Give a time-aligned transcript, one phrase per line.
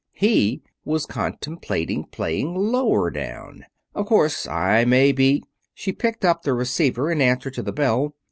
[0.13, 3.65] He was contemplating playing lower down.
[3.93, 5.43] Of course, I may be"
[5.75, 8.15] She picked up the receiver in answer to the bell.